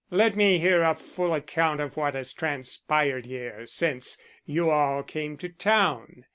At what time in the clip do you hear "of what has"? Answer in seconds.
1.79-2.33